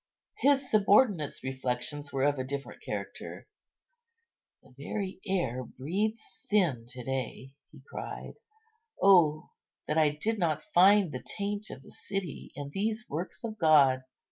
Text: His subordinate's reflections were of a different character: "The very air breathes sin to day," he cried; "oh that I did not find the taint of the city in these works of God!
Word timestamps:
His 0.39 0.67
subordinate's 0.67 1.43
reflections 1.43 2.11
were 2.11 2.23
of 2.23 2.39
a 2.39 2.43
different 2.43 2.81
character: 2.81 3.47
"The 4.63 4.73
very 4.75 5.19
air 5.27 5.63
breathes 5.63 6.23
sin 6.27 6.85
to 6.87 7.03
day," 7.03 7.53
he 7.71 7.83
cried; 7.87 8.33
"oh 8.99 9.51
that 9.85 9.99
I 9.99 10.09
did 10.09 10.39
not 10.39 10.63
find 10.73 11.11
the 11.11 11.21
taint 11.21 11.69
of 11.69 11.83
the 11.83 11.91
city 11.91 12.51
in 12.55 12.71
these 12.71 13.07
works 13.07 13.43
of 13.43 13.59
God! 13.59 14.01